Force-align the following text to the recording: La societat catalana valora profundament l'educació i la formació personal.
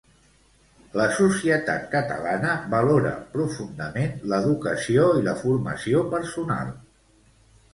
La 0.99 1.03
societat 1.17 1.83
catalana 1.91 2.55
valora 2.73 3.11
profundament 3.35 4.17
l'educació 4.33 5.05
i 5.21 5.23
la 5.29 5.37
formació 5.43 6.03
personal. 6.17 6.75